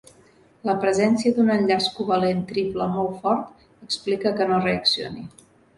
[0.69, 5.33] La presència d'un enllaç covalent triple molt fort explica que no reaccioni.